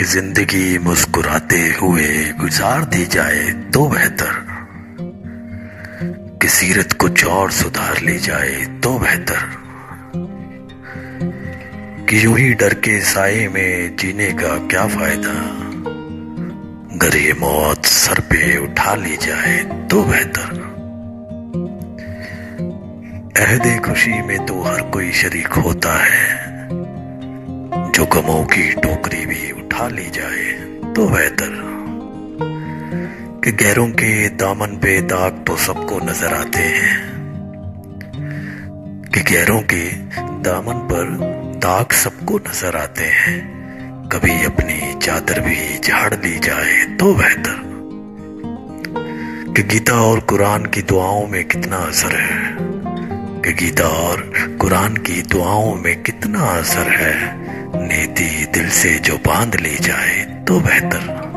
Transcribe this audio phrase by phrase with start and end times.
[0.00, 4.32] कि ज़िंदगी मुस्कुराते हुए गुजार दी जाए तो बेहतर।
[6.42, 9.42] कि सीरत कुछ और सुधार ली जाए तो बेहतर।
[12.08, 15.36] कि यूँ ही डर के साए में जीने का क्या फ़ायदा?
[16.94, 20.48] अगर ये मौत सर पे उठा ली जाए तो बेहतर।
[23.36, 26.39] अहदे खुशी में तो हर कोई शरीक होता है।
[28.00, 30.52] जो गमों की टोकरी भी उठा ली जाए
[30.92, 31.50] तो बेहतर।
[33.44, 37.12] कि गैरों के दामन पे दाग तो सबको नज़र आते हैं।
[39.14, 41.04] कि गैरों के दामन पर
[41.58, 43.48] दाग सबको नज़र आते हैं।
[44.08, 47.60] कभी अपनी चादर भी झाड़ ली जाए तो बेहतर।
[49.56, 52.56] कि गीता और कुरान की दुआओं में कितना असर है।
[53.42, 57.39] कि गीता और कुरान की दुआओं में कितना असर है।
[57.74, 61.30] नीति दिल से जो बाँध ली जाए तो बेहतर।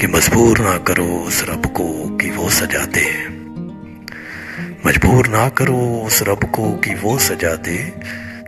[0.00, 3.28] कि मजबूर ना करो उस रब को कि वो सजा दे।
[4.86, 7.92] मजबूर ना करो उस रब को कि वो सजा दे।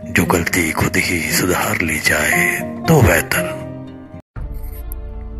[0.03, 3.59] जो गलती खुद ही सुधार ली जाए तो बेहतर।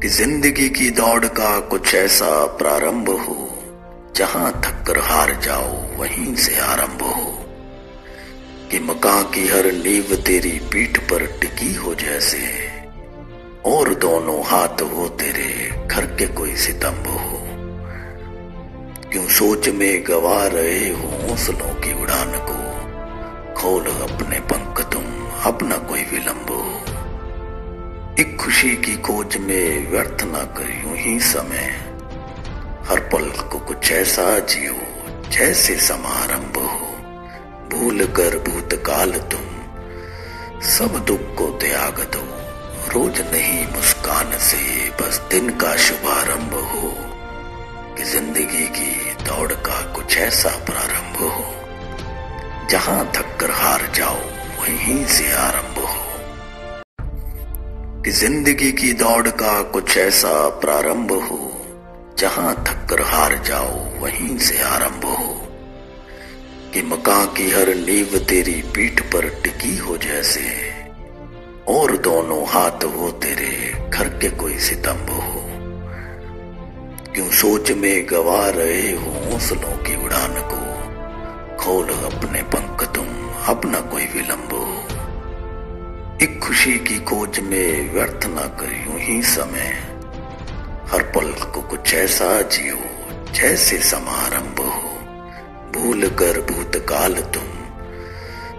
[0.03, 3.63] कि ज़िंदगी की दौड़ का कुछ ऐसा प्रारंभ हो,
[4.15, 7.48] जहाँ थक कर हार जाओ वहीं से आरंभ हो।
[8.71, 12.69] कि मकां की हर नींव तेरी पीठ पर टिकी हो जैसे।
[13.65, 17.39] और दोनों हाथ हो तेरे, घर के कोई सितंब हो।
[19.11, 22.69] क्यों सोच में गवा रहे हो हौसलों की उड़ान को?
[23.61, 25.03] खोल अपने पंख तुम,
[25.43, 26.81] अपना कोई विलंब हो।
[28.19, 31.81] एक खुशी की खोज में व्यर्थ ना कर यूँ ही समय।
[32.89, 34.75] हर पल को कुछ ऐसा जियो
[35.29, 36.88] जैसे समारंभ हो।
[37.99, 39.41] भूल कर भूतकाल तुम।
[40.61, 42.21] सब दुख को त्याग दो।
[42.93, 46.95] रोज नहीं मुस्कान से, बस दिन का शुभारंभ हो।
[47.97, 51.45] कि ज़िंदगी की दौड़ का कुछ ऐसा प्रारंभ हो।
[52.69, 54.19] जहाँ थक कर हार जाओ,
[54.61, 56.05] वहीं से आरंभ हो।
[58.03, 61.65] कि ज़िंदगी की दौड़ का कुछ ऐसा प्रारंभ हो।
[62.19, 65.45] जहाँ थक कर हार जाओ, वहीं से आरंभ हो।
[66.73, 70.69] कि मकां की हर नींव तेरी पीठ पर टिकी हो जैसे।
[71.67, 75.45] और दोनों हाथ हो तेरे, घर के कोई सितंब हो।
[77.13, 80.79] क्यों सोच में गवा रहे हो हौसलों की उड़ान को?
[81.57, 83.07] खोल अपने पंख तुम,
[83.47, 84.83] अपना कोई विलंब हो।
[86.23, 89.85] एक खुशी की खोज में व्यर्थ ना कर यूँ ही समय।
[90.91, 92.77] हर पल को कुछ ऐसा जियो
[93.33, 94.88] जैसे समारंभ हो।
[95.75, 97.59] भूल कर भूतकाल तुम।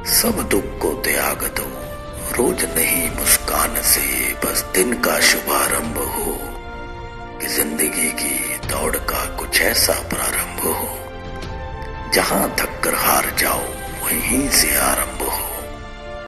[0.06, 1.90] सब दुख को त्याग दो।
[2.36, 6.38] रोज नहीं मुस्कान से, बस दिन का शुभारंभ हो।
[7.40, 10.96] कि ज़िंदगी की दौड़ का कुछ ऐसा प्रारंभ हो।
[12.12, 13.60] जहाँ थक कर हार जाओ,
[14.04, 15.59] वहीं से आरंभ हो।